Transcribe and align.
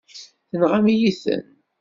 Tenɣam-iyi-ten. 0.49 1.43